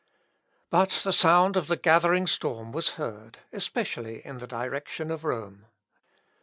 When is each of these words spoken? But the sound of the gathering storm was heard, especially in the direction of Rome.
But 0.71 0.89
the 1.03 1.13
sound 1.13 1.55
of 1.55 1.67
the 1.67 1.77
gathering 1.77 2.25
storm 2.25 2.71
was 2.71 2.93
heard, 2.95 3.37
especially 3.53 4.25
in 4.25 4.39
the 4.39 4.47
direction 4.47 5.11
of 5.11 5.23
Rome. 5.23 5.67